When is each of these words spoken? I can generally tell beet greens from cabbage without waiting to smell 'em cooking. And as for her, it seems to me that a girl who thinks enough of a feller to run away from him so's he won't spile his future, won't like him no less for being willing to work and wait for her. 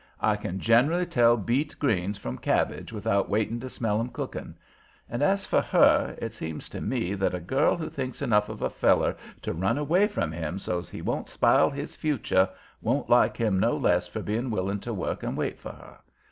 I 0.23 0.35
can 0.35 0.59
generally 0.59 1.05
tell 1.05 1.37
beet 1.37 1.77
greens 1.77 2.17
from 2.17 2.39
cabbage 2.39 2.91
without 2.91 3.29
waiting 3.29 3.59
to 3.59 3.69
smell 3.69 3.99
'em 3.99 4.07
cooking. 4.09 4.55
And 5.07 5.21
as 5.21 5.45
for 5.45 5.61
her, 5.61 6.15
it 6.19 6.33
seems 6.33 6.67
to 6.69 6.81
me 6.81 7.13
that 7.13 7.35
a 7.35 7.39
girl 7.39 7.77
who 7.77 7.87
thinks 7.87 8.19
enough 8.19 8.49
of 8.49 8.63
a 8.63 8.69
feller 8.71 9.15
to 9.43 9.53
run 9.53 9.77
away 9.77 10.07
from 10.07 10.31
him 10.31 10.57
so's 10.57 10.89
he 10.89 11.03
won't 11.03 11.29
spile 11.29 11.69
his 11.69 11.95
future, 11.95 12.49
won't 12.81 13.11
like 13.11 13.37
him 13.37 13.59
no 13.59 13.77
less 13.77 14.07
for 14.07 14.23
being 14.23 14.49
willing 14.49 14.79
to 14.79 14.91
work 14.91 15.21
and 15.21 15.37
wait 15.37 15.59
for 15.59 15.71
her. 15.73 15.99